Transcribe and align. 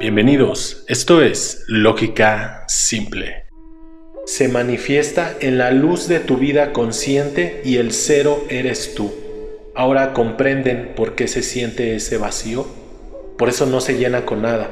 Bienvenidos, 0.00 0.84
esto 0.88 1.22
es 1.22 1.62
Lógica 1.68 2.64
Simple. 2.66 3.44
Se 4.26 4.48
manifiesta 4.48 5.36
en 5.38 5.58
la 5.58 5.70
luz 5.70 6.08
de 6.08 6.18
tu 6.18 6.38
vida 6.38 6.72
consciente 6.72 7.62
y 7.64 7.76
el 7.76 7.92
cero 7.92 8.44
eres 8.48 8.96
tú. 8.96 9.14
Ahora 9.76 10.12
comprenden 10.12 10.94
por 10.96 11.14
qué 11.14 11.28
se 11.28 11.44
siente 11.44 11.94
ese 11.94 12.18
vacío. 12.18 12.66
Por 13.38 13.48
eso 13.48 13.66
no 13.66 13.80
se 13.80 13.96
llena 13.96 14.24
con 14.24 14.42
nada. 14.42 14.70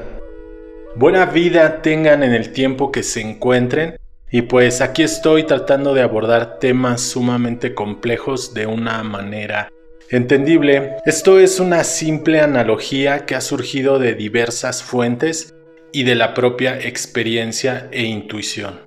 Buena 0.96 1.26
vida 1.26 1.80
tengan 1.80 2.24
en 2.24 2.34
el 2.34 2.50
tiempo 2.52 2.90
que 2.90 3.04
se 3.04 3.20
encuentren 3.20 4.00
y 4.30 4.42
pues 4.42 4.80
aquí 4.80 5.02
estoy 5.02 5.44
tratando 5.44 5.92
de 5.94 6.02
abordar 6.02 6.58
temas 6.58 7.00
sumamente 7.00 7.74
complejos 7.74 8.54
de 8.54 8.66
una 8.66 9.02
manera 9.02 9.70
entendible. 10.08 10.96
Esto 11.04 11.38
es 11.38 11.60
una 11.60 11.84
simple 11.84 12.40
analogía 12.40 13.26
que 13.26 13.34
ha 13.34 13.40
surgido 13.40 13.98
de 13.98 14.14
diversas 14.14 14.82
fuentes 14.82 15.54
y 15.92 16.04
de 16.04 16.14
la 16.14 16.34
propia 16.34 16.78
experiencia 16.78 17.88
e 17.90 18.04
intuición, 18.04 18.80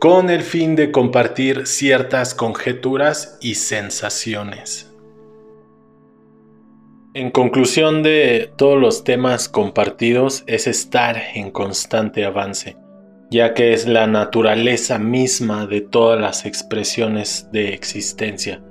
con 0.00 0.30
el 0.30 0.42
fin 0.42 0.76
de 0.76 0.90
compartir 0.90 1.66
ciertas 1.66 2.34
conjeturas 2.34 3.38
y 3.40 3.56
sensaciones. 3.56 4.90
En 7.12 7.30
conclusión 7.30 8.02
de 8.02 8.50
todos 8.56 8.78
los 8.78 9.04
temas 9.04 9.48
compartidos 9.48 10.44
es 10.46 10.66
estar 10.66 11.16
en 11.34 11.50
constante 11.50 12.26
avance, 12.26 12.76
ya 13.30 13.54
que 13.54 13.72
es 13.72 13.86
la 13.86 14.06
naturaleza 14.06 14.98
misma 14.98 15.66
de 15.66 15.80
todas 15.80 16.20
las 16.20 16.46
expresiones 16.46 17.48
de 17.52 17.74
existencia, 17.74 18.62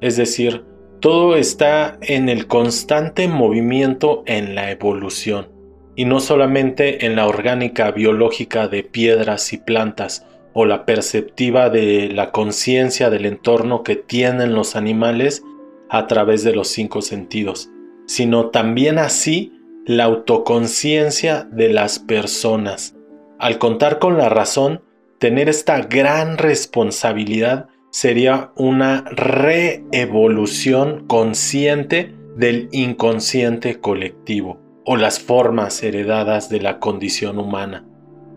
es 0.00 0.16
decir, 0.16 0.64
todo 1.00 1.36
está 1.36 1.98
en 2.00 2.28
el 2.28 2.46
constante 2.46 3.28
movimiento 3.28 4.22
en 4.26 4.54
la 4.54 4.70
evolución, 4.70 5.48
y 5.96 6.04
no 6.04 6.20
solamente 6.20 7.06
en 7.06 7.16
la 7.16 7.26
orgánica 7.26 7.90
biológica 7.90 8.68
de 8.68 8.82
piedras 8.82 9.52
y 9.52 9.58
plantas, 9.58 10.26
o 10.54 10.64
la 10.64 10.86
perceptiva 10.86 11.68
de 11.68 12.08
la 12.08 12.30
conciencia 12.30 13.10
del 13.10 13.26
entorno 13.26 13.82
que 13.82 13.96
tienen 13.96 14.54
los 14.54 14.76
animales 14.76 15.42
a 15.90 16.06
través 16.06 16.44
de 16.44 16.54
los 16.54 16.68
cinco 16.68 17.02
sentidos, 17.02 17.70
sino 18.06 18.50
también 18.50 18.98
así 18.98 19.52
la 19.84 20.04
autoconciencia 20.04 21.46
de 21.50 21.70
las 21.70 21.98
personas. 21.98 22.96
Al 23.44 23.58
contar 23.58 23.98
con 23.98 24.16
la 24.16 24.30
razón, 24.30 24.80
tener 25.18 25.50
esta 25.50 25.82
gran 25.82 26.38
responsabilidad 26.38 27.66
sería 27.90 28.52
una 28.56 29.04
reevolución 29.10 31.06
consciente 31.06 32.14
del 32.38 32.70
inconsciente 32.72 33.80
colectivo 33.80 34.62
o 34.86 34.96
las 34.96 35.20
formas 35.20 35.82
heredadas 35.82 36.48
de 36.48 36.62
la 36.62 36.78
condición 36.78 37.38
humana. 37.38 37.84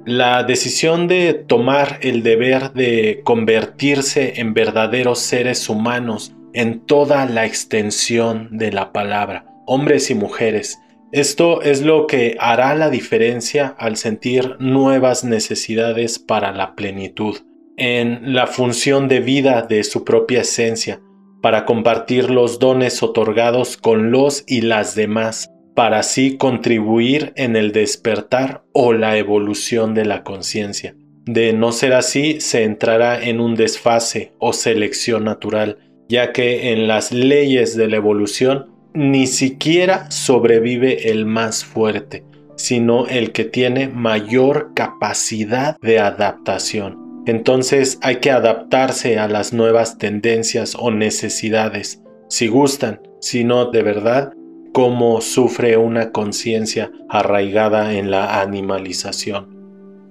La 0.06 0.44
decisión 0.44 1.08
de 1.08 1.34
tomar 1.34 2.00
el 2.02 2.22
deber 2.22 2.74
de 2.74 3.22
convertirse 3.24 4.42
en 4.42 4.54
verdaderos 4.54 5.20
seres 5.20 5.70
humanos 5.70 6.36
en 6.52 6.86
toda 6.86 7.26
la 7.28 7.46
extensión 7.46 8.58
de 8.58 8.74
la 8.74 8.92
palabra, 8.92 9.46
hombres 9.68 10.12
y 10.12 10.16
mujeres, 10.16 10.80
esto 11.12 11.62
es 11.62 11.82
lo 11.82 12.08
que 12.08 12.36
hará 12.40 12.76
la 12.76 12.90
diferencia 12.90 13.76
al 13.78 13.98
sentir 13.98 14.58
nuevas 14.60 15.24
necesidades 15.24 16.20
para 16.20 16.52
la 16.52 16.76
plenitud 16.76 17.38
en 17.78 18.34
la 18.34 18.48
función 18.48 19.08
de 19.08 19.20
vida 19.20 19.62
de 19.62 19.84
su 19.84 20.04
propia 20.04 20.42
esencia, 20.42 21.00
para 21.42 21.64
compartir 21.66 22.32
los 22.32 22.58
dones 22.58 23.04
otorgados 23.04 23.78
con 23.78 24.12
los 24.12 24.44
y 24.48 24.62
las 24.62 24.96
demás, 24.96 25.52
para 25.76 26.00
así 26.00 26.38
contribuir 26.38 27.34
en 27.36 27.56
el 27.56 27.72
despertar 27.72 28.64
o 28.74 28.94
la 28.94 29.18
evolución 29.18 29.94
de 29.94 30.06
la 30.06 30.24
conciencia. 30.24 30.96
De 31.26 31.54
no 31.54 31.72
ser 31.72 31.94
así, 31.94 32.42
se 32.42 32.64
entrará 32.64 33.24
en 33.24 33.40
un 33.40 33.54
desfase 33.54 34.34
o 34.40 34.54
selección 34.54 35.26
natural, 35.26 35.78
ya 36.10 36.32
que 36.32 36.72
en 36.72 36.88
las 36.88 37.12
leyes 37.12 37.78
de 37.78 37.88
la 37.90 37.98
evolución 37.98 38.77
ni 38.98 39.28
siquiera 39.28 40.10
sobrevive 40.10 41.12
el 41.12 41.28
más 41.28 41.64
fuerte, 41.64 42.26
sino 42.56 43.06
el 43.06 43.32
que 43.32 43.46
tiene 43.46 43.90
mayor 43.90 44.72
capacidad 44.74 45.78
de 45.82 46.00
adaptación. 46.00 47.24
Entonces 47.28 48.00
hay 48.02 48.16
que 48.16 48.32
adaptarse 48.32 49.20
a 49.20 49.28
las 49.28 49.54
nuevas 49.54 50.00
tendencias 50.00 50.76
o 50.80 50.90
necesidades, 50.90 52.02
si 52.28 52.48
gustan, 52.48 53.00
si 53.22 53.44
no 53.44 53.70
de 53.70 53.84
verdad, 53.84 54.34
cómo 54.74 55.22
sufre 55.22 55.78
una 55.78 56.12
conciencia 56.12 56.92
arraigada 57.08 57.94
en 57.94 58.10
la 58.10 58.42
animalización. 58.42 59.56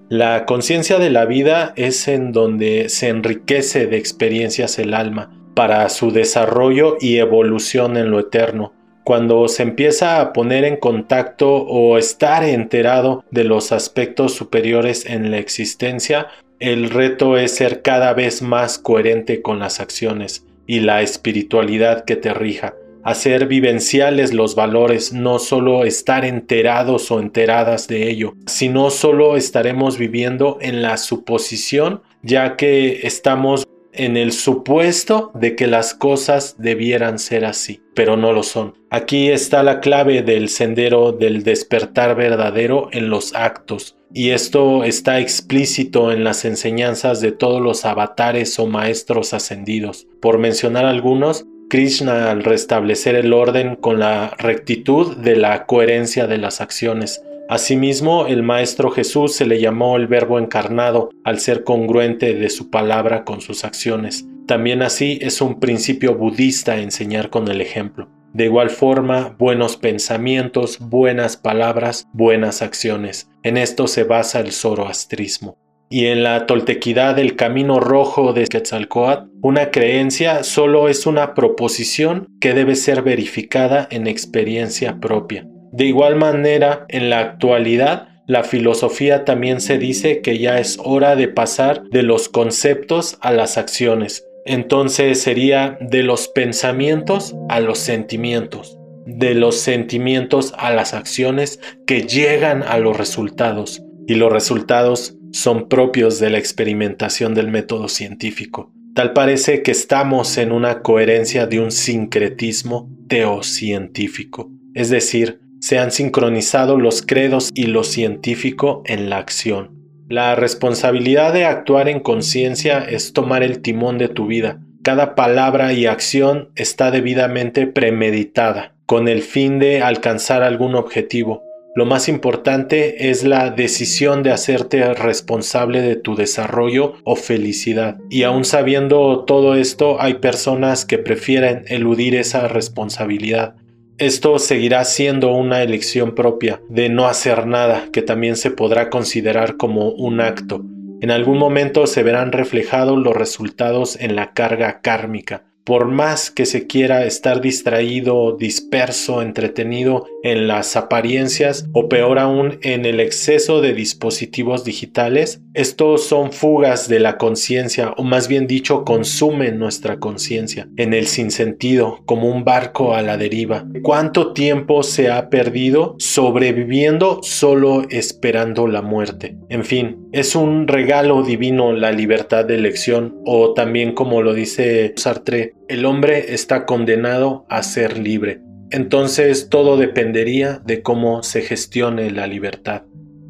La 0.09 0.47
conciencia 0.47 1.01
de 1.01 1.11
la 1.11 1.25
vida 1.25 1.73
es 1.75 2.07
en 2.07 2.31
donde 2.31 2.89
se 2.89 3.09
enriquece 3.09 3.89
de 3.89 3.97
experiencias 3.97 4.79
el 4.79 4.95
alma 4.95 5.37
para 5.57 5.89
su 5.89 6.13
desarrollo 6.13 6.99
y 7.01 7.17
evolución 7.17 7.97
en 7.97 8.11
lo 8.11 8.21
eterno. 8.21 8.75
Cuando 9.05 9.49
se 9.49 9.63
empieza 9.63 10.21
a 10.21 10.35
poner 10.35 10.65
en 10.65 10.77
contacto 10.77 11.51
o 11.51 11.97
estar 11.97 12.45
enterado 12.45 13.25
de 13.31 13.45
los 13.45 13.73
aspectos 13.73 14.35
superiores 14.35 15.07
en 15.07 15.31
la 15.31 15.39
existencia, 15.39 16.27
el 16.61 16.91
reto 16.91 17.39
es 17.39 17.55
ser 17.55 17.81
cada 17.81 18.13
vez 18.13 18.43
más 18.43 18.79
coherente 18.79 19.41
con 19.41 19.59
las 19.59 19.81
acciones 19.81 20.45
y 20.67 20.81
la 20.81 21.01
espiritualidad 21.01 22.05
que 22.05 22.17
te 22.17 22.35
rija, 22.35 22.75
hacer 23.03 23.47
vivenciales 23.47 24.35
los 24.35 24.57
valores, 24.57 25.15
no 25.15 25.39
solo 25.39 25.87
estar 25.87 26.27
enterados 26.27 27.11
o 27.11 27.19
enteradas 27.19 27.89
de 27.89 28.11
ello, 28.11 28.35
sino 28.47 28.91
solo 28.91 29.39
estaremos 29.39 29.97
viviendo 29.97 30.59
en 30.61 30.83
la 30.83 30.99
suposición, 30.99 32.03
ya 32.23 32.57
que 32.57 33.07
estamos 33.07 33.66
en 33.97 34.17
el 34.17 34.33
supuesto 34.33 35.31
de 35.35 35.57
que 35.57 35.67
las 35.67 35.95
cosas 35.95 36.57
debieran 36.59 37.19
ser 37.19 37.45
así, 37.45 37.83
pero 37.95 38.17
no 38.17 38.33
lo 38.33 38.43
son. 38.43 38.75
Aquí 38.91 39.29
está 39.29 39.63
la 39.63 39.81
clave 39.81 40.23
del 40.23 40.49
sendero 40.49 41.13
del 41.13 41.43
despertar 41.43 42.17
verdadero 42.17 42.89
en 42.93 43.11
los 43.11 43.35
actos, 43.35 43.97
y 44.13 44.31
esto 44.31 44.85
está 44.85 45.21
explícito 45.21 46.13
en 46.13 46.25
las 46.25 46.45
enseñanzas 46.45 47.21
de 47.21 47.33
todos 47.33 47.61
los 47.61 47.85
avatares 47.85 48.59
o 48.59 48.67
maestros 48.67 49.35
ascendidos. 49.35 50.07
Por 50.21 50.39
mencionar 50.39 50.87
algunos, 50.87 51.45
Krishna 51.69 52.31
al 52.31 52.45
restablecer 52.45 53.17
el 53.17 53.33
orden 53.33 53.75
con 53.75 53.99
la 53.99 54.35
rectitud 54.39 55.17
de 55.17 55.35
la 55.35 55.67
coherencia 55.67 56.29
de 56.29 56.39
las 56.39 56.61
acciones, 56.61 57.23
Asimismo, 57.49 58.27
el 58.27 58.43
Maestro 58.43 58.91
Jesús 58.91 59.37
se 59.37 59.47
le 59.47 59.61
llamó 59.61 59.97
el 59.97 60.09
Verbo 60.09 60.41
encarnado 60.41 61.11
al 61.23 61.39
ser 61.39 61.63
congruente 61.63 62.35
de 62.35 62.51
su 62.51 62.71
palabra 62.71 63.25
con 63.25 63.41
sus 63.41 63.65
acciones. 63.65 64.27
También 64.47 64.83
así 64.83 65.19
es 65.23 65.41
un 65.41 65.61
principio 65.61 66.17
budista 66.17 66.79
enseñar 66.79 67.31
con 67.31 67.47
el 67.49 67.61
ejemplo. 67.61 68.09
De 68.33 68.47
igual 68.47 68.71
forma, 68.71 69.37
buenos 69.39 69.77
pensamientos, 69.77 70.79
buenas 70.81 71.37
palabras, 71.37 72.09
buenas 72.13 72.63
acciones. 72.63 73.31
En 73.45 73.57
esto 73.57 73.87
se 73.87 74.03
basa 74.03 74.41
el 74.41 74.51
zoroastrismo. 74.51 75.57
Y 75.89 76.07
en 76.07 76.25
la 76.25 76.47
toltequidad 76.47 77.15
del 77.15 77.37
camino 77.37 77.79
rojo 77.79 78.33
de 78.33 78.49
Quetzalcoatl, 78.49 79.31
una 79.41 79.71
creencia 79.71 80.43
solo 80.43 80.89
es 80.89 81.07
una 81.07 81.33
proposición 81.33 82.27
que 82.41 82.55
debe 82.55 82.75
ser 82.75 83.03
verificada 83.03 83.87
en 83.91 84.09
experiencia 84.09 84.99
propia. 84.99 85.47
De 85.73 85.85
igual 85.85 86.17
manera, 86.17 86.87
en 86.89 87.11
la 87.11 87.21
actualidad, 87.21 88.09
la 88.27 88.43
filosofía 88.43 89.25
también 89.25 89.61
se 89.61 89.79
dice 89.79 90.21
que 90.21 90.39
ya 90.39 90.59
es 90.59 90.79
hora 90.83 91.15
de 91.15 91.29
pasar 91.29 91.85
de 91.91 92.03
los 92.03 92.29
conceptos 92.29 93.19
a 93.21 93.31
las 93.33 93.57
acciones. 93.57 94.27
Entonces 94.45 95.21
sería 95.21 95.79
de 95.81 96.03
los 96.03 96.29
pensamientos 96.29 97.37
a 97.49 97.61
los 97.61 97.79
sentimientos, 97.79 98.79
de 99.07 99.35
los 99.35 99.57
sentimientos 99.57 100.55
a 100.59 100.73
las 100.73 100.93
acciones 100.93 101.61
que 101.87 102.03
llegan 102.03 102.63
a 102.65 102.79
los 102.79 102.97
resultados. 102.97 103.83
Y 104.09 104.15
los 104.15 104.33
resultados 104.33 105.17
son 105.33 105.69
propios 105.69 106.19
de 106.19 106.31
la 106.31 106.39
experimentación 106.39 107.35
del 107.35 107.49
método 107.49 107.89
científico. 107.89 108.73
Tal 108.95 109.13
parece 109.13 109.63
que 109.63 109.73
estamos 109.73 110.39
en 110.39 110.53
una 110.53 110.81
coherencia 110.81 111.47
de 111.47 111.61
un 111.61 111.71
sincretismo 111.71 112.89
teocientífico, 113.09 114.51
es 114.75 114.89
decir, 114.91 115.41
se 115.61 115.79
han 115.79 115.91
sincronizado 115.91 116.79
los 116.79 117.03
credos 117.03 117.51
y 117.55 117.67
lo 117.67 117.85
científico 117.85 118.83
en 118.87 119.11
la 119.11 119.19
acción. 119.19 119.77
La 120.09 120.37
responsabilidad 120.37 121.33
de 121.33 121.47
actuar 121.47 121.89
en 121.89 122.01
conciencia 122.01 122.79
es 122.79 123.13
tomar 123.13 123.43
el 123.43 123.61
timón 123.61 123.99
de 123.99 124.09
tu 124.09 124.27
vida. 124.27 124.61
Cada 124.85 125.17
palabra 125.17 125.73
y 125.73 125.87
acción 125.87 126.51
está 126.55 126.93
debidamente 126.93 127.67
premeditada, 127.67 128.77
con 128.87 129.09
el 129.09 129.23
fin 129.23 129.59
de 129.59 129.83
alcanzar 129.83 130.45
algún 130.45 130.77
objetivo. 130.77 131.43
Lo 131.75 131.85
más 131.85 132.09
importante 132.09 133.11
es 133.11 133.25
la 133.25 133.51
decisión 133.51 134.23
de 134.23 134.31
hacerte 134.31 134.95
responsable 134.95 135.83
de 135.83 135.97
tu 135.97 136.15
desarrollo 136.15 136.95
o 137.05 137.17
felicidad. 137.17 137.99
Y 138.09 138.23
aún 138.23 138.45
sabiendo 138.45 139.25
todo 139.27 139.57
esto, 139.57 140.01
hay 140.01 140.15
personas 140.15 140.87
que 140.87 140.99
prefieren 140.99 141.65
eludir 141.67 142.15
esa 142.15 142.47
responsabilidad. 142.49 143.57
Esto 143.99 144.39
seguirá 144.39 144.85
siendo 144.85 145.33
una 145.33 145.63
elección 145.63 146.15
propia 146.15 146.61
de 146.69 146.91
no 146.91 147.07
hacer 147.07 147.47
nada, 147.47 147.89
que 147.95 148.03
también 148.03 148.37
se 148.37 148.51
podrá 148.51 148.91
considerar 148.91 149.57
como 149.57 149.89
un 149.89 150.21
acto. 150.21 150.63
En 151.01 151.11
algún 151.11 151.39
momento 151.39 151.87
se 151.87 152.03
verán 152.03 152.31
reflejados 152.31 152.99
los 152.99 153.17
resultados 153.17 153.97
en 153.99 154.15
la 154.15 154.35
carga 154.35 154.83
kármica, 154.83 155.45
por 155.67 155.89
más 155.89 156.31
que 156.31 156.47
se 156.47 156.69
quiera 156.69 157.05
estar 157.05 157.41
distraído, 157.41 158.37
disperso, 158.37 159.21
entretenido 159.21 160.07
en 160.23 160.47
las 160.47 160.77
apariencias 160.77 161.67
o 161.73 161.89
peor 161.89 162.21
aún 162.21 162.59
en 162.63 162.87
el 162.87 163.01
exceso 163.01 163.61
de 163.61 163.75
dispositivos 163.75 164.65
digitales, 164.65 165.43
estos 165.55 166.05
son 166.05 166.31
fugas 166.33 166.89
de 166.89 167.01
la 167.01 167.19
conciencia 167.19 167.95
o 167.97 168.05
más 168.05 168.29
bien 168.29 168.47
dicho 168.47 168.85
consumen 168.85 169.59
nuestra 169.59 169.99
conciencia 169.99 170.69
en 170.77 170.95
el 170.95 171.09
sinsentido 171.09 171.99
como 172.07 172.29
un 172.29 172.45
barco 172.45 172.95
a 172.95 173.03
la 173.03 173.17
deriva. 173.17 173.67
¿Cuánto 173.83 174.33
tiempo 174.33 174.85
se 174.85 175.11
ha 175.11 175.29
perdido 175.31 175.97
sobreviviendo 175.99 177.21
solo 177.25 177.83
esperando 177.91 178.69
la 178.69 178.83
muerte? 178.83 179.37
En 179.49 179.65
fin, 179.65 180.07
es 180.13 180.37
un 180.37 180.69
regalo 180.69 181.25
divino 181.25 181.73
la 181.73 181.91
libertad 181.91 182.45
de 182.45 182.55
elección 182.55 183.17
o 183.25 183.53
también 183.53 183.95
como 183.95 184.23
lo 184.23 184.33
dice 184.33 184.95
Sartre, 184.97 185.56
el 185.69 185.85
hombre 185.85 186.35
está 186.35 186.67
condenado 186.67 187.47
a 187.49 187.63
ser 187.63 187.99
libre. 187.99 188.41
Entonces 188.71 189.49
todo 189.49 189.77
dependería 189.77 190.61
de 190.65 190.83
cómo 190.83 191.23
se 191.23 191.43
gestione 191.43 192.11
la 192.11 192.27
libertad. 192.27 192.83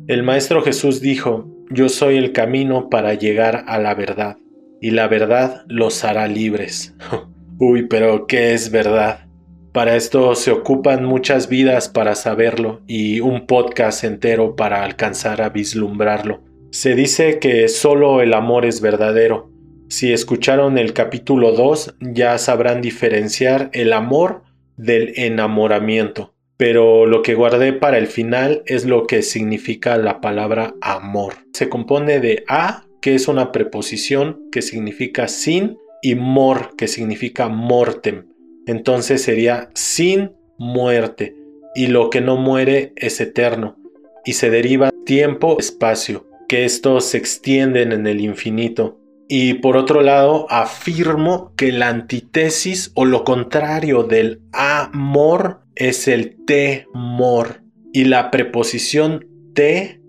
El 0.06 0.22
Maestro 0.22 0.62
Jesús 0.62 1.00
dijo, 1.00 1.46
yo 1.70 1.88
soy 1.88 2.16
el 2.16 2.32
camino 2.32 2.88
para 2.88 3.14
llegar 3.14 3.64
a 3.66 3.78
la 3.78 3.94
verdad, 3.94 4.36
y 4.80 4.90
la 4.90 5.08
verdad 5.08 5.64
los 5.68 6.04
hará 6.04 6.28
libres. 6.28 6.94
Uy, 7.58 7.86
pero 7.86 8.26
¿qué 8.26 8.54
es 8.54 8.70
verdad? 8.70 9.26
Para 9.72 9.96
esto 9.96 10.34
se 10.34 10.52
ocupan 10.52 11.04
muchas 11.04 11.48
vidas 11.48 11.88
para 11.88 12.14
saberlo 12.14 12.80
y 12.86 13.20
un 13.20 13.46
podcast 13.46 14.04
entero 14.04 14.56
para 14.56 14.84
alcanzar 14.84 15.42
a 15.42 15.50
vislumbrarlo. 15.50 16.42
Se 16.70 16.94
dice 16.94 17.38
que 17.38 17.68
solo 17.68 18.22
el 18.22 18.32
amor 18.32 18.64
es 18.64 18.80
verdadero, 18.80 19.50
si 19.88 20.12
escucharon 20.12 20.78
el 20.78 20.92
capítulo 20.92 21.52
2 21.52 21.96
ya 22.00 22.38
sabrán 22.38 22.82
diferenciar 22.82 23.70
el 23.72 23.92
amor 23.92 24.42
del 24.76 25.12
enamoramiento, 25.16 26.34
pero 26.56 27.06
lo 27.06 27.22
que 27.22 27.34
guardé 27.34 27.72
para 27.72 27.98
el 27.98 28.08
final 28.08 28.62
es 28.66 28.84
lo 28.84 29.06
que 29.06 29.22
significa 29.22 29.96
la 29.96 30.20
palabra 30.20 30.74
amor. 30.80 31.34
Se 31.52 31.68
compone 31.68 32.18
de 32.18 32.44
a, 32.48 32.84
que 33.00 33.14
es 33.14 33.28
una 33.28 33.52
preposición 33.52 34.48
que 34.50 34.60
significa 34.60 35.28
sin, 35.28 35.78
y 36.02 36.16
mor, 36.16 36.74
que 36.76 36.88
significa 36.88 37.48
mortem. 37.48 38.26
Entonces 38.66 39.22
sería 39.22 39.70
sin 39.74 40.32
muerte, 40.58 41.36
y 41.76 41.86
lo 41.86 42.10
que 42.10 42.20
no 42.20 42.36
muere 42.36 42.92
es 42.96 43.20
eterno, 43.20 43.76
y 44.24 44.32
se 44.32 44.50
deriva 44.50 44.90
tiempo-espacio, 45.04 46.26
que 46.48 46.64
estos 46.64 47.04
se 47.04 47.18
extienden 47.18 47.92
en 47.92 48.06
el 48.08 48.20
infinito 48.20 48.98
y 49.28 49.54
por 49.54 49.76
otro 49.76 50.02
lado, 50.02 50.46
afirmo 50.50 51.52
que 51.56 51.72
la 51.72 51.88
antítesis 51.88 52.92
o 52.94 53.04
lo 53.04 53.24
contrario 53.24 54.04
del 54.04 54.40
amor 54.52 55.60
es 55.74 56.06
el 56.06 56.36
temor. 56.44 57.62
Y 57.92 58.04
la 58.04 58.30
preposición 58.30 59.26
te, 59.54 60.00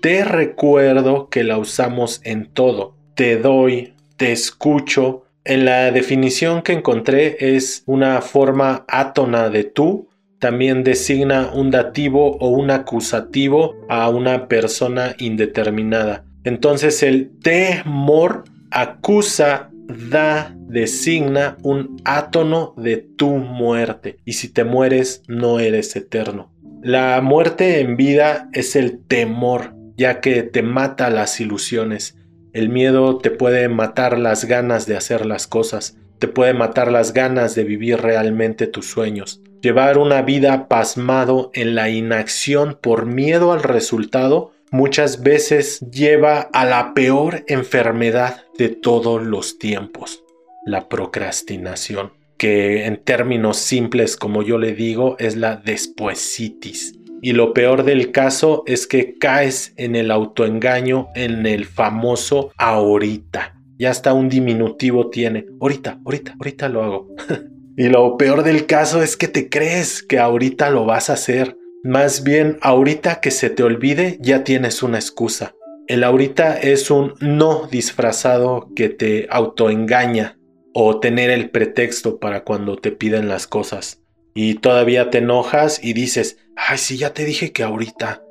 te 0.00 0.24
recuerdo 0.24 1.28
que 1.28 1.44
la 1.44 1.58
usamos 1.58 2.20
en 2.24 2.46
todo. 2.46 2.96
Te 3.14 3.36
doy, 3.36 3.94
te 4.16 4.32
escucho. 4.32 5.24
En 5.44 5.64
la 5.64 5.90
definición 5.90 6.62
que 6.62 6.72
encontré 6.72 7.56
es 7.56 7.82
una 7.86 8.20
forma 8.22 8.84
átona 8.88 9.50
de 9.50 9.64
tú. 9.64 10.08
También 10.38 10.82
designa 10.82 11.50
un 11.52 11.70
dativo 11.70 12.36
o 12.38 12.48
un 12.48 12.70
acusativo 12.70 13.74
a 13.88 14.08
una 14.08 14.48
persona 14.48 15.14
indeterminada. 15.18 16.24
Entonces 16.44 17.02
el 17.02 17.30
temor 17.40 18.44
acusa, 18.72 19.70
da, 20.10 20.54
designa 20.56 21.58
un 21.62 21.96
átono 22.04 22.74
de 22.76 22.96
tu 22.96 23.30
muerte. 23.30 24.18
Y 24.24 24.34
si 24.34 24.48
te 24.48 24.64
mueres, 24.64 25.22
no 25.28 25.60
eres 25.60 25.94
eterno. 25.96 26.52
La 26.82 27.20
muerte 27.20 27.80
en 27.80 27.96
vida 27.96 28.48
es 28.52 28.74
el 28.74 28.98
temor, 29.06 29.74
ya 29.96 30.20
que 30.20 30.42
te 30.42 30.62
mata 30.62 31.10
las 31.10 31.40
ilusiones. 31.40 32.16
El 32.52 32.70
miedo 32.70 33.18
te 33.18 33.30
puede 33.30 33.68
matar 33.68 34.18
las 34.18 34.46
ganas 34.46 34.86
de 34.86 34.96
hacer 34.96 35.24
las 35.24 35.46
cosas, 35.46 35.96
te 36.18 36.28
puede 36.28 36.54
matar 36.54 36.90
las 36.90 37.12
ganas 37.12 37.54
de 37.54 37.64
vivir 37.64 38.00
realmente 38.00 38.66
tus 38.66 38.86
sueños. 38.86 39.42
Llevar 39.60 39.96
una 39.98 40.22
vida 40.22 40.66
pasmado 40.66 41.50
en 41.54 41.74
la 41.74 41.88
inacción 41.88 42.78
por 42.80 43.06
miedo 43.06 43.52
al 43.52 43.62
resultado 43.62 44.51
muchas 44.72 45.22
veces 45.22 45.80
lleva 45.92 46.40
a 46.52 46.64
la 46.64 46.94
peor 46.94 47.44
enfermedad 47.46 48.42
de 48.58 48.70
todos 48.70 49.22
los 49.22 49.58
tiempos, 49.58 50.24
la 50.64 50.88
procrastinación, 50.88 52.12
que 52.38 52.86
en 52.86 52.96
términos 52.96 53.58
simples, 53.58 54.16
como 54.16 54.42
yo 54.42 54.58
le 54.58 54.72
digo, 54.72 55.16
es 55.18 55.36
la 55.36 55.56
despuesitis. 55.56 56.98
Y 57.20 57.32
lo 57.32 57.52
peor 57.52 57.84
del 57.84 58.10
caso 58.10 58.64
es 58.66 58.86
que 58.88 59.16
caes 59.18 59.74
en 59.76 59.94
el 59.94 60.10
autoengaño, 60.10 61.08
en 61.14 61.46
el 61.46 61.66
famoso 61.66 62.50
ahorita. 62.56 63.54
Ya 63.78 63.90
hasta 63.90 64.12
un 64.12 64.28
diminutivo 64.28 65.10
tiene. 65.10 65.46
Ahorita, 65.60 66.00
ahorita, 66.04 66.34
ahorita 66.40 66.68
lo 66.68 66.82
hago. 66.82 67.08
y 67.76 67.88
lo 67.88 68.16
peor 68.16 68.42
del 68.42 68.66
caso 68.66 69.02
es 69.02 69.16
que 69.16 69.28
te 69.28 69.48
crees 69.48 70.02
que 70.02 70.18
ahorita 70.18 70.70
lo 70.70 70.84
vas 70.84 71.10
a 71.10 71.12
hacer 71.12 71.56
más 71.84 72.22
bien, 72.22 72.58
ahorita 72.60 73.20
que 73.20 73.32
se 73.32 73.50
te 73.50 73.64
olvide, 73.64 74.18
ya 74.20 74.44
tienes 74.44 74.82
una 74.82 74.98
excusa. 74.98 75.54
El 75.88 76.04
ahorita 76.04 76.56
es 76.56 76.90
un 76.92 77.14
no 77.20 77.66
disfrazado 77.66 78.68
que 78.76 78.88
te 78.88 79.26
autoengaña 79.30 80.38
o 80.72 81.00
tener 81.00 81.30
el 81.30 81.50
pretexto 81.50 82.20
para 82.20 82.44
cuando 82.44 82.76
te 82.76 82.92
piden 82.92 83.28
las 83.28 83.48
cosas. 83.48 84.00
Y 84.32 84.54
todavía 84.54 85.10
te 85.10 85.18
enojas 85.18 85.82
y 85.82 85.92
dices, 85.92 86.38
ay, 86.56 86.78
sí, 86.78 86.98
ya 86.98 87.12
te 87.12 87.24
dije 87.24 87.52
que 87.52 87.64
ahorita. 87.64 88.22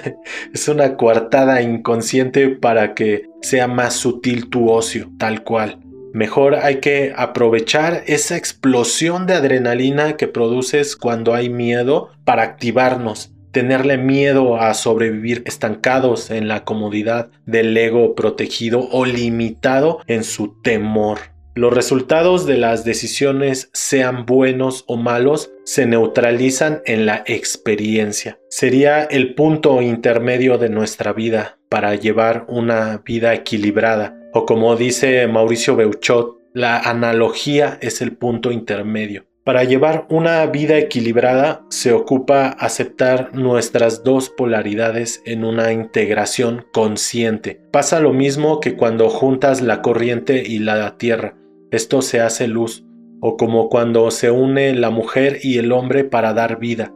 es 0.52 0.68
una 0.68 0.96
coartada 0.96 1.62
inconsciente 1.62 2.48
para 2.48 2.94
que 2.94 3.28
sea 3.40 3.68
más 3.68 3.94
sutil 3.94 4.50
tu 4.50 4.68
ocio, 4.68 5.10
tal 5.16 5.44
cual. 5.44 5.78
Mejor 6.12 6.56
hay 6.56 6.76
que 6.76 7.12
aprovechar 7.16 8.02
esa 8.06 8.36
explosión 8.36 9.26
de 9.26 9.34
adrenalina 9.34 10.16
que 10.16 10.26
produces 10.26 10.96
cuando 10.96 11.34
hay 11.34 11.48
miedo 11.48 12.10
para 12.24 12.42
activarnos, 12.42 13.32
tenerle 13.52 13.96
miedo 13.96 14.56
a 14.56 14.74
sobrevivir 14.74 15.42
estancados 15.46 16.30
en 16.30 16.48
la 16.48 16.64
comodidad 16.64 17.30
del 17.46 17.76
ego 17.76 18.14
protegido 18.14 18.88
o 18.90 19.04
limitado 19.04 20.00
en 20.06 20.24
su 20.24 20.60
temor. 20.62 21.18
Los 21.54 21.72
resultados 21.72 22.46
de 22.46 22.56
las 22.56 22.84
decisiones, 22.84 23.70
sean 23.72 24.24
buenos 24.24 24.84
o 24.86 24.96
malos, 24.96 25.52
se 25.64 25.84
neutralizan 25.84 26.80
en 26.86 27.06
la 27.06 27.24
experiencia. 27.26 28.38
Sería 28.48 29.02
el 29.02 29.34
punto 29.34 29.82
intermedio 29.82 30.58
de 30.58 30.70
nuestra 30.70 31.12
vida 31.12 31.58
para 31.68 31.96
llevar 31.96 32.46
una 32.48 33.02
vida 33.04 33.34
equilibrada 33.34 34.19
o 34.32 34.46
como 34.46 34.76
dice 34.76 35.26
Mauricio 35.26 35.76
Beuchot, 35.76 36.38
la 36.52 36.78
analogía 36.78 37.78
es 37.80 38.00
el 38.00 38.16
punto 38.16 38.50
intermedio. 38.50 39.26
Para 39.44 39.64
llevar 39.64 40.06
una 40.10 40.44
vida 40.46 40.78
equilibrada 40.78 41.64
se 41.70 41.92
ocupa 41.92 42.48
aceptar 42.48 43.34
nuestras 43.34 44.04
dos 44.04 44.28
polaridades 44.28 45.22
en 45.24 45.44
una 45.44 45.72
integración 45.72 46.66
consciente. 46.72 47.60
Pasa 47.72 48.00
lo 48.00 48.12
mismo 48.12 48.60
que 48.60 48.76
cuando 48.76 49.08
juntas 49.08 49.62
la 49.62 49.80
corriente 49.80 50.42
y 50.46 50.58
la 50.58 50.98
tierra. 50.98 51.36
Esto 51.70 52.02
se 52.02 52.20
hace 52.20 52.48
luz, 52.48 52.84
o 53.20 53.36
como 53.36 53.68
cuando 53.68 54.10
se 54.10 54.30
une 54.30 54.74
la 54.74 54.90
mujer 54.90 55.38
y 55.42 55.58
el 55.58 55.72
hombre 55.72 56.04
para 56.04 56.34
dar 56.34 56.58
vida. 56.58 56.92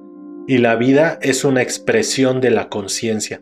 Y 0.47 0.59
la 0.59 0.77
vida 0.77 1.19
es 1.23 1.45
una 1.45 1.63
expresión 1.63 2.41
de 2.41 2.51
la 2.51 2.69
conciencia. 2.69 3.41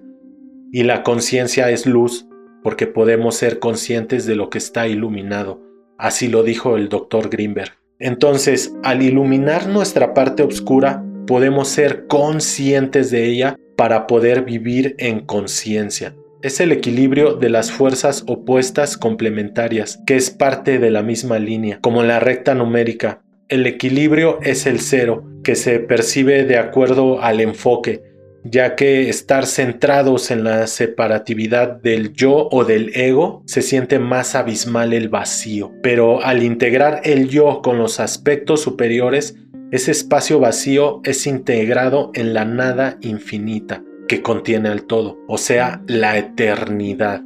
Y 0.71 0.85
la 0.85 1.03
conciencia 1.03 1.71
es 1.71 1.87
luz, 1.87 2.29
porque 2.63 2.87
podemos 2.87 3.37
ser 3.37 3.59
conscientes 3.59 4.27
de 4.27 4.37
lo 4.37 4.51
que 4.51 4.59
está 4.59 4.87
iluminado. 4.87 5.61
Así 5.99 6.29
lo 6.29 6.43
dijo 6.43 6.77
el 6.77 6.89
doctor 6.89 7.29
Greenberg. 7.29 7.73
Entonces, 7.99 8.75
al 8.83 9.03
iluminar 9.03 9.69
nuestra 9.69 10.15
parte 10.15 10.43
oscura, 10.43 11.05
podemos 11.27 11.69
ser 11.69 12.07
conscientes 12.09 13.11
de 13.11 13.27
ella 13.27 13.57
para 13.77 14.07
poder 14.07 14.43
vivir 14.43 14.95
en 14.99 15.21
conciencia. 15.21 16.15
Es 16.43 16.59
el 16.59 16.73
equilibrio 16.73 17.35
de 17.35 17.49
las 17.49 17.71
fuerzas 17.71 18.25
opuestas 18.27 18.99
complementarias, 18.99 20.01
que 20.07 20.17
es 20.17 20.31
parte 20.31 20.81
de 20.81 20.91
la 20.91 21.03
misma 21.03 21.39
línea, 21.39 21.79
como 21.81 22.03
la 22.03 22.19
recta 22.19 22.55
numérica. 22.55 23.23
El 23.49 23.67
equilibrio 23.67 24.41
es 24.43 24.67
el 24.67 24.81
cero, 24.81 25.25
que 25.45 25.55
se 25.55 25.79
percibe 25.79 26.45
de 26.45 26.59
acuerdo 26.59 27.23
al 27.23 27.41
enfoque, 27.41 28.03
ya 28.45 28.75
que 28.75 29.09
estar 29.09 29.47
centrados 29.47 30.31
en 30.31 30.45
la 30.45 30.67
separatividad 30.67 31.81
del 31.81 32.13
yo 32.13 32.49
o 32.51 32.65
del 32.65 32.91
ego 32.95 33.43
se 33.47 33.63
siente 33.63 33.99
más 33.99 34.35
abismal 34.35 34.93
el 34.93 35.09
vacío, 35.09 35.73
pero 35.83 36.23
al 36.23 36.43
integrar 36.43 37.01
el 37.05 37.29
yo 37.29 37.63
con 37.63 37.79
los 37.79 38.01
aspectos 38.01 38.61
superiores, 38.61 39.37
ese 39.71 39.91
espacio 39.91 40.41
vacío 40.41 41.01
es 41.05 41.27
integrado 41.27 42.11
en 42.15 42.35
la 42.35 42.45
nada 42.45 42.99
infinita 43.01 43.83
que 44.09 44.23
contiene 44.23 44.69
al 44.69 44.85
todo, 44.85 45.19
o 45.29 45.39
sea, 45.39 45.83
la 45.87 46.19
eternidad. 46.19 47.23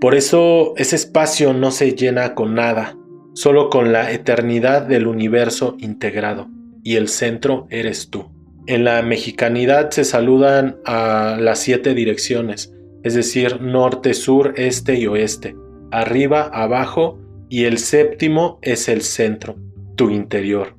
Por 0.00 0.14
eso 0.14 0.74
ese 0.76 0.96
espacio 0.96 1.52
no 1.52 1.70
se 1.70 1.94
llena 1.94 2.34
con 2.34 2.54
nada, 2.54 2.96
solo 3.34 3.70
con 3.70 3.92
la 3.92 4.12
eternidad 4.12 4.82
del 4.82 5.06
universo 5.06 5.76
integrado, 5.78 6.48
y 6.82 6.96
el 6.96 7.08
centro 7.08 7.66
eres 7.70 8.08
tú. 8.10 8.30
En 8.66 8.84
la 8.84 9.02
mexicanidad 9.02 9.90
se 9.90 10.04
saludan 10.04 10.76
a 10.84 11.38
las 11.40 11.60
siete 11.60 11.94
direcciones, 11.94 12.72
es 13.02 13.14
decir, 13.14 13.60
norte, 13.60 14.14
sur, 14.14 14.54
este 14.56 14.94
y 14.98 15.06
oeste, 15.06 15.56
arriba, 15.90 16.50
abajo, 16.52 17.18
y 17.48 17.64
el 17.64 17.78
séptimo 17.78 18.58
es 18.62 18.88
el 18.88 19.02
centro, 19.02 19.56
tu 19.96 20.10
interior. 20.10 20.76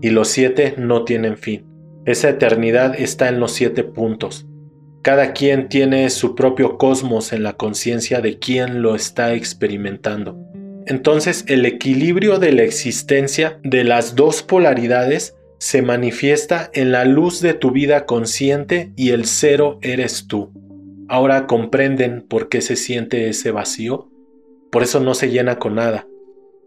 Y 0.00 0.10
los 0.10 0.28
siete 0.28 0.74
no 0.78 1.04
tienen 1.04 1.36
fin. 1.36 1.66
Esa 2.06 2.30
eternidad 2.30 2.98
está 2.98 3.28
en 3.28 3.40
los 3.40 3.52
siete 3.52 3.84
puntos, 3.84 4.46
cada 5.02 5.32
quien 5.34 5.68
tiene 5.68 6.08
su 6.08 6.34
propio 6.34 6.78
cosmos 6.78 7.32
en 7.34 7.42
la 7.42 7.52
conciencia 7.54 8.20
de 8.20 8.38
quien 8.38 8.80
lo 8.80 8.94
está 8.94 9.34
experimentando. 9.34 10.38
Entonces 10.86 11.44
el 11.48 11.66
equilibrio 11.66 12.38
de 12.38 12.52
la 12.52 12.62
existencia 12.62 13.58
de 13.62 13.84
las 13.84 14.16
dos 14.16 14.42
polaridades 14.42 15.34
se 15.64 15.80
manifiesta 15.80 16.68
en 16.74 16.92
la 16.92 17.06
luz 17.06 17.40
de 17.40 17.54
tu 17.54 17.70
vida 17.70 18.04
consciente 18.04 18.92
y 18.96 19.12
el 19.12 19.24
cero 19.24 19.78
eres 19.80 20.26
tú. 20.26 20.52
Ahora 21.08 21.46
comprenden 21.46 22.20
por 22.20 22.50
qué 22.50 22.60
se 22.60 22.76
siente 22.76 23.30
ese 23.30 23.50
vacío. 23.50 24.10
Por 24.70 24.82
eso 24.82 25.00
no 25.00 25.14
se 25.14 25.30
llena 25.30 25.58
con 25.58 25.76
nada, 25.76 26.06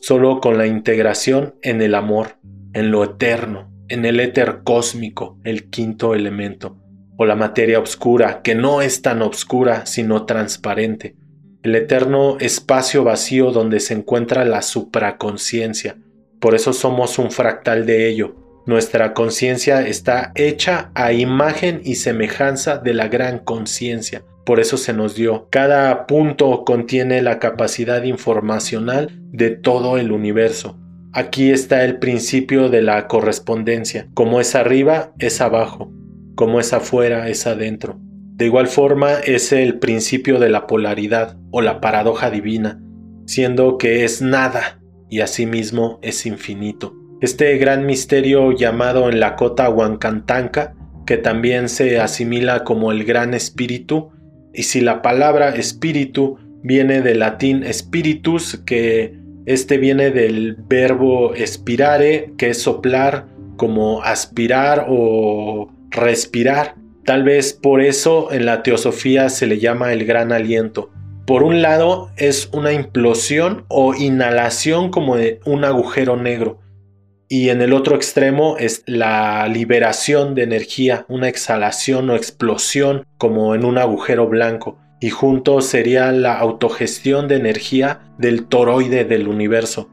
solo 0.01 0.41
con 0.41 0.57
la 0.57 0.65
integración 0.65 1.53
en 1.61 1.83
el 1.83 1.93
amor, 1.93 2.39
en 2.73 2.89
lo 2.89 3.03
eterno, 3.03 3.71
en 3.87 4.03
el 4.03 4.19
éter 4.19 4.61
cósmico, 4.63 5.37
el 5.43 5.69
quinto 5.69 6.15
elemento 6.15 6.81
o 7.17 7.25
la 7.27 7.35
materia 7.35 7.79
oscura, 7.79 8.41
que 8.41 8.55
no 8.55 8.81
es 8.81 9.03
tan 9.03 9.21
oscura, 9.21 9.85
sino 9.85 10.25
transparente, 10.25 11.15
el 11.61 11.75
eterno 11.75 12.37
espacio 12.39 13.03
vacío 13.03 13.51
donde 13.51 13.79
se 13.79 13.93
encuentra 13.93 14.43
la 14.43 14.63
supraconciencia. 14.63 15.97
Por 16.39 16.55
eso 16.55 16.73
somos 16.73 17.19
un 17.19 17.29
fractal 17.29 17.85
de 17.85 18.09
ello. 18.09 18.46
Nuestra 18.67 19.15
conciencia 19.15 19.81
está 19.81 20.31
hecha 20.35 20.91
a 20.93 21.13
imagen 21.13 21.81
y 21.83 21.95
semejanza 21.95 22.77
de 22.77 22.93
la 22.93 23.07
gran 23.07 23.39
conciencia. 23.39 24.23
Por 24.45 24.59
eso 24.59 24.77
se 24.77 24.93
nos 24.93 25.15
dio. 25.15 25.47
Cada 25.49 26.05
punto 26.05 26.63
contiene 26.63 27.23
la 27.23 27.39
capacidad 27.39 28.03
informacional 28.03 29.09
de 29.31 29.49
todo 29.49 29.97
el 29.97 30.11
universo. 30.11 30.77
Aquí 31.13 31.49
está 31.49 31.83
el 31.83 31.97
principio 31.97 32.69
de 32.69 32.83
la 32.83 33.07
correspondencia. 33.07 34.07
Como 34.13 34.39
es 34.39 34.53
arriba, 34.53 35.13
es 35.17 35.41
abajo 35.41 35.91
como 36.37 36.59
es 36.59 36.71
afuera, 36.71 37.27
es 37.27 37.47
adentro. 37.47 37.99
De 37.99 38.45
igual 38.45 38.67
forma 38.67 39.13
es 39.13 39.51
el 39.51 39.79
principio 39.79 40.39
de 40.39 40.49
la 40.49 40.67
polaridad 40.67 41.35
o 41.51 41.61
la 41.61 41.81
paradoja 41.81 42.29
divina, 42.29 42.79
siendo 43.25 43.79
que 43.79 44.05
es 44.05 44.21
nada 44.21 44.79
y 45.09 45.21
asimismo 45.21 45.97
es 46.03 46.27
infinito. 46.27 46.93
Este 47.19 47.57
gran 47.57 47.87
misterio 47.87 48.51
llamado 48.51 49.09
en 49.09 49.19
la 49.19 49.35
cota 49.35 49.69
Huancantanca, 49.69 50.75
que 51.07 51.17
también 51.17 51.67
se 51.67 51.99
asimila 51.99 52.63
como 52.63 52.91
el 52.91 53.05
gran 53.05 53.33
espíritu, 53.33 54.11
y 54.53 54.63
si 54.63 54.81
la 54.81 55.01
palabra 55.01 55.49
espíritu 55.49 56.37
viene 56.61 57.01
del 57.01 57.19
latín 57.19 57.63
spiritus, 57.73 58.57
que 58.65 59.17
este 59.47 59.79
viene 59.79 60.11
del 60.11 60.57
verbo 60.67 61.33
expirare, 61.33 62.33
que 62.37 62.51
es 62.51 62.61
soplar, 62.61 63.25
como 63.55 64.03
aspirar 64.03 64.85
o 64.87 65.71
respirar. 65.89 66.75
Tal 67.03 67.23
vez 67.23 67.53
por 67.53 67.81
eso 67.81 68.31
en 68.31 68.45
la 68.45 68.61
teosofía 68.61 69.29
se 69.29 69.47
le 69.47 69.57
llama 69.57 69.91
el 69.91 70.05
gran 70.05 70.31
aliento. 70.31 70.91
Por 71.25 71.41
un 71.41 71.63
lado 71.63 72.11
es 72.15 72.49
una 72.53 72.73
implosión 72.73 73.65
o 73.69 73.95
inhalación 73.95 74.91
como 74.91 75.15
de 75.15 75.39
un 75.45 75.65
agujero 75.65 76.15
negro. 76.15 76.59
Y 77.29 77.49
en 77.49 77.61
el 77.61 77.73
otro 77.73 77.95
extremo 77.95 78.55
es 78.57 78.83
la 78.85 79.47
liberación 79.49 80.33
de 80.33 80.43
energía, 80.43 81.05
una 81.09 81.27
exhalación 81.27 82.09
o 82.09 82.15
explosión 82.15 83.05
como 83.17 83.53
en 83.53 83.65
un 83.65 83.77
agujero 83.77 84.27
blanco. 84.27 84.79
Y 85.01 85.09
junto 85.09 85.61
sería 85.61 86.11
la 86.11 86.39
autogestión 86.39 87.27
de 87.27 87.35
energía 87.35 87.99
del 88.17 88.45
toroide 88.45 89.03
del 89.03 89.27
universo. 89.27 89.89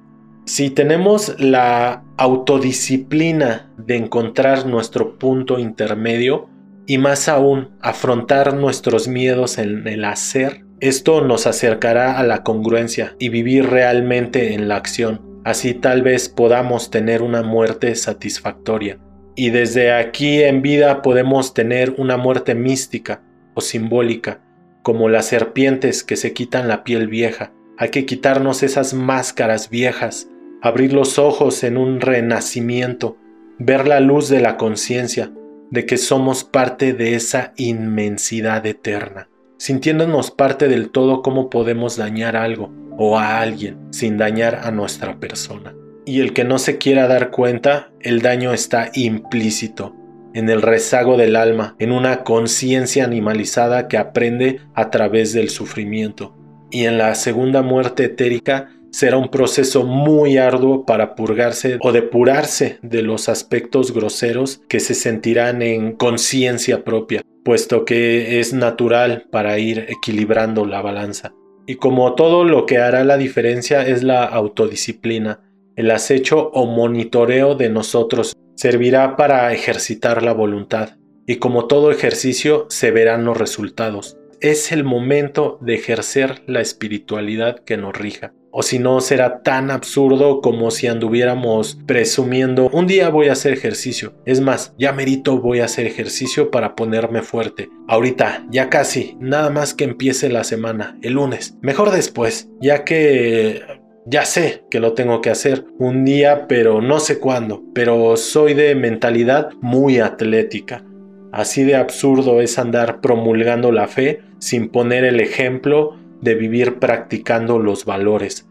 Si 0.46 0.70
tenemos 0.70 1.34
la 1.38 2.04
autodisciplina 2.16 3.72
de 3.78 3.96
encontrar 3.96 4.66
nuestro 4.66 5.18
punto 5.18 5.58
intermedio 5.58 6.48
y 6.86 6.98
más 6.98 7.28
aún 7.28 7.70
afrontar 7.80 8.54
nuestros 8.54 9.08
miedos 9.08 9.58
en 9.58 9.88
el 9.88 10.04
hacer, 10.04 10.64
esto 10.80 11.22
nos 11.22 11.46
acercará 11.46 12.18
a 12.18 12.22
la 12.22 12.42
congruencia 12.42 13.16
y 13.18 13.30
vivir 13.30 13.70
realmente 13.70 14.54
en 14.54 14.68
la 14.68 14.76
acción. 14.76 15.33
Así 15.44 15.74
tal 15.74 16.02
vez 16.02 16.30
podamos 16.30 16.90
tener 16.90 17.20
una 17.20 17.42
muerte 17.42 17.94
satisfactoria. 17.94 18.98
Y 19.36 19.50
desde 19.50 19.92
aquí 19.92 20.42
en 20.42 20.62
vida 20.62 21.02
podemos 21.02 21.52
tener 21.52 21.94
una 21.98 22.16
muerte 22.16 22.54
mística 22.54 23.22
o 23.52 23.60
simbólica, 23.60 24.40
como 24.82 25.08
las 25.10 25.26
serpientes 25.26 26.02
que 26.02 26.16
se 26.16 26.32
quitan 26.32 26.66
la 26.66 26.82
piel 26.82 27.08
vieja. 27.08 27.52
Hay 27.76 27.90
que 27.90 28.06
quitarnos 28.06 28.62
esas 28.62 28.94
máscaras 28.94 29.68
viejas 29.68 30.28
abrir 30.62 30.94
los 30.94 31.18
ojos 31.18 31.62
en 31.62 31.76
un 31.76 32.00
renacimiento, 32.00 33.18
ver 33.58 33.86
la 33.86 34.00
luz 34.00 34.30
de 34.30 34.40
la 34.40 34.56
conciencia, 34.56 35.30
de 35.70 35.84
que 35.84 35.98
somos 35.98 36.42
parte 36.42 36.94
de 36.94 37.16
esa 37.16 37.52
inmensidad 37.58 38.64
eterna. 38.64 39.28
Sintiéndonos 39.58 40.30
parte 40.30 40.68
del 40.68 40.88
todo, 40.88 41.20
¿cómo 41.20 41.50
podemos 41.50 41.98
dañar 41.98 42.34
algo 42.34 42.72
o 42.98 43.18
a 43.18 43.40
alguien 43.40 43.78
sin 43.90 44.16
dañar 44.16 44.60
a 44.64 44.70
nuestra 44.70 45.18
persona? 45.18 45.74
Y 46.06 46.20
el 46.20 46.32
que 46.32 46.44
no 46.44 46.58
se 46.58 46.78
quiera 46.78 47.06
dar 47.08 47.30
cuenta, 47.30 47.90
el 48.00 48.20
daño 48.20 48.52
está 48.52 48.90
implícito 48.94 49.94
en 50.34 50.50
el 50.50 50.62
rezago 50.62 51.16
del 51.16 51.36
alma, 51.36 51.76
en 51.78 51.92
una 51.92 52.24
conciencia 52.24 53.04
animalizada 53.04 53.88
que 53.88 53.96
aprende 53.96 54.60
a 54.74 54.90
través 54.90 55.32
del 55.32 55.48
sufrimiento. 55.48 56.36
Y 56.70 56.84
en 56.84 56.98
la 56.98 57.14
segunda 57.14 57.62
muerte 57.62 58.04
etérica 58.04 58.68
será 58.90 59.16
un 59.16 59.28
proceso 59.28 59.84
muy 59.84 60.36
arduo 60.36 60.84
para 60.84 61.14
purgarse 61.14 61.78
o 61.80 61.92
depurarse 61.92 62.78
de 62.82 63.02
los 63.02 63.28
aspectos 63.28 63.94
groseros 63.94 64.60
que 64.68 64.80
se 64.80 64.94
sentirán 64.94 65.62
en 65.62 65.92
conciencia 65.92 66.84
propia, 66.84 67.22
puesto 67.44 67.84
que 67.84 68.40
es 68.40 68.52
natural 68.52 69.26
para 69.30 69.58
ir 69.58 69.86
equilibrando 69.88 70.66
la 70.66 70.82
balanza. 70.82 71.32
Y 71.66 71.76
como 71.76 72.14
todo 72.14 72.44
lo 72.44 72.66
que 72.66 72.78
hará 72.78 73.04
la 73.04 73.16
diferencia 73.16 73.86
es 73.86 74.02
la 74.02 74.24
autodisciplina, 74.24 75.40
el 75.76 75.90
acecho 75.90 76.50
o 76.50 76.66
monitoreo 76.66 77.54
de 77.54 77.68
nosotros 77.68 78.36
servirá 78.54 79.16
para 79.16 79.52
ejercitar 79.52 80.22
la 80.22 80.32
voluntad, 80.32 80.96
y 81.26 81.36
como 81.36 81.66
todo 81.66 81.90
ejercicio 81.90 82.66
se 82.68 82.90
verán 82.90 83.24
los 83.24 83.36
resultados. 83.36 84.18
Es 84.40 84.72
el 84.72 84.84
momento 84.84 85.58
de 85.62 85.74
ejercer 85.74 86.42
la 86.46 86.60
espiritualidad 86.60 87.60
que 87.60 87.76
nos 87.76 87.96
rija 87.96 88.34
o 88.56 88.62
si 88.62 88.78
no 88.78 89.00
será 89.00 89.42
tan 89.42 89.72
absurdo 89.72 90.40
como 90.40 90.70
si 90.70 90.86
anduviéramos 90.86 91.76
presumiendo 91.86 92.70
un 92.72 92.86
día 92.86 93.08
voy 93.08 93.26
a 93.26 93.32
hacer 93.32 93.52
ejercicio. 93.52 94.14
Es 94.26 94.40
más, 94.40 94.74
ya 94.78 94.92
merito 94.92 95.40
voy 95.40 95.58
a 95.58 95.64
hacer 95.64 95.86
ejercicio 95.86 96.52
para 96.52 96.76
ponerme 96.76 97.22
fuerte. 97.22 97.68
Ahorita, 97.88 98.46
ya 98.50 98.70
casi, 98.70 99.16
nada 99.18 99.50
más 99.50 99.74
que 99.74 99.82
empiece 99.82 100.28
la 100.28 100.44
semana, 100.44 100.96
el 101.02 101.14
lunes. 101.14 101.56
Mejor 101.62 101.90
después, 101.90 102.48
ya 102.60 102.84
que 102.84 103.60
ya 104.06 104.24
sé 104.24 104.62
que 104.70 104.78
lo 104.78 104.92
tengo 104.92 105.20
que 105.20 105.30
hacer 105.30 105.64
un 105.80 106.04
día, 106.04 106.46
pero 106.46 106.80
no 106.80 107.00
sé 107.00 107.18
cuándo. 107.18 107.64
Pero 107.74 108.16
soy 108.16 108.54
de 108.54 108.76
mentalidad 108.76 109.50
muy 109.62 109.98
atlética. 109.98 110.84
Así 111.32 111.64
de 111.64 111.74
absurdo 111.74 112.40
es 112.40 112.60
andar 112.60 113.00
promulgando 113.00 113.72
la 113.72 113.88
fe 113.88 114.20
sin 114.38 114.68
poner 114.68 115.02
el 115.02 115.18
ejemplo 115.18 115.96
de 116.24 116.34
vivir 116.34 116.80
practicando 116.80 117.58
los 117.58 117.84
valores. 117.84 118.48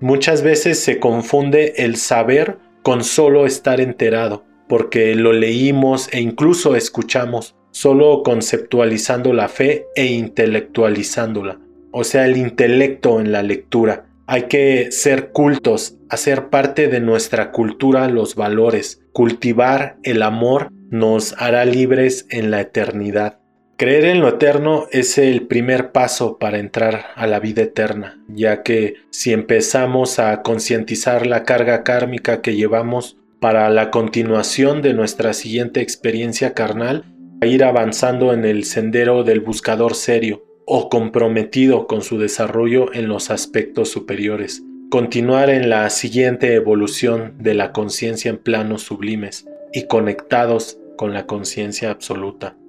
Muchas 0.00 0.42
veces 0.42 0.80
se 0.80 0.98
confunde 0.98 1.74
el 1.76 1.96
saber 1.96 2.58
con 2.82 3.04
solo 3.04 3.46
estar 3.46 3.80
enterado, 3.80 4.44
porque 4.68 5.14
lo 5.14 5.32
leímos 5.32 6.08
e 6.12 6.20
incluso 6.20 6.74
escuchamos, 6.74 7.54
solo 7.70 8.22
conceptualizando 8.22 9.32
la 9.32 9.48
fe 9.48 9.86
e 9.94 10.06
intelectualizándola, 10.06 11.60
o 11.92 12.02
sea, 12.04 12.24
el 12.24 12.36
intelecto 12.36 13.20
en 13.20 13.30
la 13.30 13.42
lectura. 13.42 14.06
Hay 14.26 14.44
que 14.44 14.90
ser 14.90 15.32
cultos, 15.32 15.96
hacer 16.08 16.48
parte 16.48 16.88
de 16.88 17.00
nuestra 17.00 17.50
cultura 17.52 18.08
los 18.08 18.36
valores, 18.36 19.02
cultivar 19.12 19.98
el 20.02 20.22
amor 20.22 20.70
nos 20.88 21.34
hará 21.36 21.64
libres 21.64 22.26
en 22.30 22.50
la 22.50 22.60
eternidad. 22.60 23.39
Creer 23.80 24.04
en 24.04 24.20
lo 24.20 24.28
eterno 24.28 24.88
es 24.90 25.16
el 25.16 25.46
primer 25.46 25.90
paso 25.90 26.36
para 26.36 26.58
entrar 26.58 27.06
a 27.16 27.26
la 27.26 27.40
vida 27.40 27.62
eterna, 27.62 28.22
ya 28.28 28.62
que 28.62 28.96
si 29.08 29.32
empezamos 29.32 30.18
a 30.18 30.42
concientizar 30.42 31.26
la 31.26 31.44
carga 31.44 31.82
kármica 31.82 32.42
que 32.42 32.56
llevamos 32.56 33.16
para 33.40 33.70
la 33.70 33.90
continuación 33.90 34.82
de 34.82 34.92
nuestra 34.92 35.32
siguiente 35.32 35.80
experiencia 35.80 36.52
carnal, 36.52 37.06
a 37.40 37.46
ir 37.46 37.64
avanzando 37.64 38.34
en 38.34 38.44
el 38.44 38.64
sendero 38.64 39.24
del 39.24 39.40
buscador 39.40 39.94
serio 39.94 40.44
o 40.66 40.90
comprometido 40.90 41.86
con 41.86 42.02
su 42.02 42.18
desarrollo 42.18 42.92
en 42.92 43.08
los 43.08 43.30
aspectos 43.30 43.88
superiores, 43.88 44.62
continuar 44.90 45.48
en 45.48 45.70
la 45.70 45.88
siguiente 45.88 46.54
evolución 46.54 47.32
de 47.38 47.54
la 47.54 47.72
conciencia 47.72 48.28
en 48.28 48.36
planos 48.36 48.82
sublimes 48.82 49.46
y 49.72 49.86
conectados 49.86 50.78
con 50.98 51.14
la 51.14 51.24
conciencia 51.24 51.90
absoluta. 51.90 52.59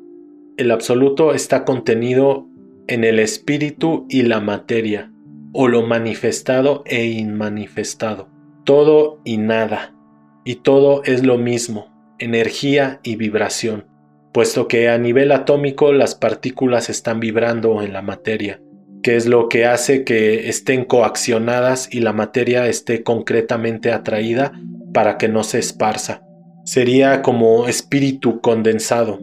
El 0.58 0.72
absoluto 0.72 1.34
está 1.34 1.66
contenido 1.66 2.48
en 2.88 3.04
el 3.04 3.20
espíritu 3.20 4.06
y 4.10 4.24
la 4.24 4.42
materia, 4.42 5.12
o 5.54 5.68
lo 5.68 5.82
manifestado 5.82 6.84
e 6.86 7.06
inmanifestado, 7.06 8.30
todo 8.66 9.22
y 9.24 9.38
nada, 9.38 9.96
y 10.44 10.56
todo 10.56 11.04
es 11.04 11.26
lo 11.26 11.38
mismo, 11.38 11.88
energía 12.20 13.00
y 13.04 13.16
vibración, 13.16 13.86
puesto 14.34 14.68
que 14.68 14.90
a 14.90 14.98
nivel 14.98 15.32
atómico 15.32 15.94
las 15.94 16.16
partículas 16.16 16.90
están 16.90 17.20
vibrando 17.20 17.82
en 17.82 17.94
la 17.94 18.02
materia, 18.02 18.62
que 19.04 19.16
es 19.16 19.28
lo 19.28 19.50
que 19.50 19.66
hace 19.66 20.04
que 20.04 20.50
estén 20.50 20.86
coaccionadas 20.86 21.88
y 21.92 22.02
la 22.02 22.14
materia 22.14 22.68
esté 22.68 23.04
concretamente 23.04 23.92
atraída 23.92 24.54
para 24.94 25.18
que 25.18 25.28
no 25.28 25.44
se 25.44 25.60
esparza. 25.60 26.24
Sería 26.66 27.22
como 27.22 27.68
espíritu 27.68 28.42
condensado, 28.42 29.20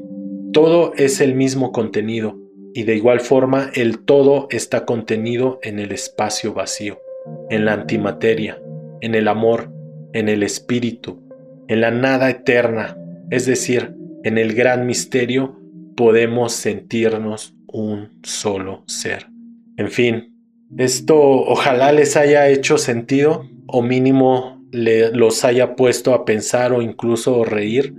todo 0.52 0.92
es 0.94 1.20
el 1.20 1.34
mismo 1.34 1.72
contenido 1.72 2.38
y 2.74 2.84
de 2.84 2.96
igual 2.96 3.20
forma 3.20 3.70
el 3.74 3.98
todo 4.04 4.46
está 4.50 4.84
contenido 4.84 5.58
en 5.62 5.78
el 5.78 5.92
espacio 5.92 6.54
vacío, 6.54 6.98
en 7.50 7.64
la 7.64 7.74
antimateria, 7.74 8.60
en 9.00 9.14
el 9.14 9.28
amor, 9.28 9.70
en 10.12 10.28
el 10.28 10.42
espíritu, 10.42 11.22
en 11.68 11.80
la 11.80 11.90
nada 11.90 12.30
eterna, 12.30 12.96
es 13.30 13.46
decir, 13.46 13.94
en 14.24 14.38
el 14.38 14.54
gran 14.54 14.86
misterio 14.86 15.58
podemos 15.96 16.52
sentirnos 16.52 17.54
un 17.66 18.20
solo 18.22 18.84
ser. 18.86 19.26
En 19.76 19.90
fin, 19.90 20.34
esto 20.76 21.18
ojalá 21.18 21.92
les 21.92 22.16
haya 22.16 22.48
hecho 22.48 22.78
sentido 22.78 23.46
o 23.66 23.82
mínimo 23.82 24.62
los 24.70 25.44
haya 25.44 25.76
puesto 25.76 26.14
a 26.14 26.24
pensar 26.24 26.72
o 26.72 26.82
incluso 26.82 27.44
reír 27.44 27.94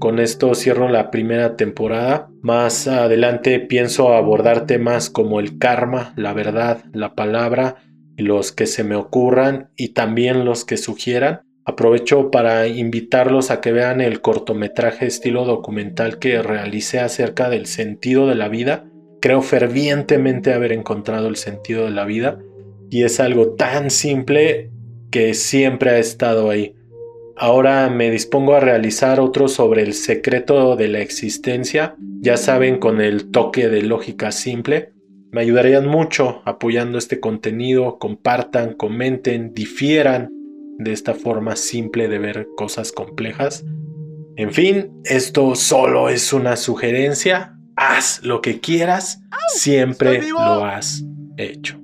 con 0.00 0.18
esto 0.18 0.56
cierro 0.56 0.88
la 0.88 1.12
primera 1.12 1.56
temporada. 1.56 2.28
Más 2.42 2.88
adelante 2.88 3.60
pienso 3.60 4.14
abordar 4.14 4.66
temas 4.66 5.10
como 5.10 5.38
el 5.38 5.58
karma, 5.58 6.12
la 6.16 6.32
verdad, 6.32 6.82
la 6.92 7.14
palabra 7.14 7.76
los 8.20 8.52
que 8.52 8.66
se 8.66 8.84
me 8.84 8.96
ocurran 8.96 9.70
y 9.76 9.88
también 9.88 10.44
los 10.44 10.64
que 10.64 10.76
sugieran. 10.76 11.42
Aprovecho 11.64 12.30
para 12.30 12.66
invitarlos 12.66 13.50
a 13.50 13.60
que 13.60 13.72
vean 13.72 14.00
el 14.00 14.20
cortometraje 14.20 15.06
estilo 15.06 15.44
documental 15.44 16.18
que 16.18 16.42
realicé 16.42 17.00
acerca 17.00 17.48
del 17.50 17.66
sentido 17.66 18.26
de 18.26 18.34
la 18.34 18.48
vida. 18.48 18.84
Creo 19.20 19.42
fervientemente 19.42 20.52
haber 20.52 20.72
encontrado 20.72 21.28
el 21.28 21.36
sentido 21.36 21.84
de 21.84 21.90
la 21.90 22.04
vida 22.04 22.38
y 22.90 23.04
es 23.04 23.20
algo 23.20 23.54
tan 23.54 23.90
simple 23.90 24.70
que 25.10 25.34
siempre 25.34 25.90
ha 25.90 25.98
estado 25.98 26.50
ahí. 26.50 26.74
Ahora 27.42 27.88
me 27.88 28.10
dispongo 28.10 28.54
a 28.54 28.60
realizar 28.60 29.18
otro 29.18 29.48
sobre 29.48 29.80
el 29.80 29.94
secreto 29.94 30.76
de 30.76 30.88
la 30.88 31.00
existencia, 31.00 31.96
ya 32.20 32.36
saben, 32.36 32.78
con 32.78 33.00
el 33.00 33.30
toque 33.30 33.70
de 33.70 33.80
lógica 33.80 34.30
simple. 34.30 34.92
Me 35.32 35.40
ayudarían 35.40 35.86
mucho 35.86 36.42
apoyando 36.44 36.98
este 36.98 37.18
contenido, 37.18 37.98
compartan, 37.98 38.74
comenten, 38.74 39.54
difieran 39.54 40.28
de 40.76 40.92
esta 40.92 41.14
forma 41.14 41.56
simple 41.56 42.08
de 42.08 42.18
ver 42.18 42.46
cosas 42.58 42.92
complejas. 42.92 43.64
En 44.36 44.52
fin, 44.52 44.92
esto 45.04 45.54
solo 45.54 46.10
es 46.10 46.34
una 46.34 46.58
sugerencia. 46.58 47.56
Haz 47.74 48.22
lo 48.22 48.42
que 48.42 48.60
quieras, 48.60 49.22
siempre 49.54 50.28
lo 50.28 50.66
has 50.66 51.02
hecho. 51.38 51.79